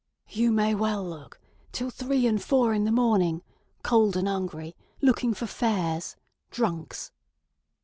"You 0.29 0.51
may 0.51 0.73
well 0.73 1.07
look! 1.07 1.39
Till 1.71 1.91
three 1.91 2.25
and 2.25 2.41
four 2.41 2.69
o'clock 2.69 2.75
in 2.77 2.85
the 2.85 2.91
morning. 2.91 3.43
Cold 3.83 4.17
and 4.17 4.27
'ungry. 4.27 4.75
Looking 4.99 5.35
for 5.35 5.45
fares. 5.45 6.15
Drunks." 6.49 7.11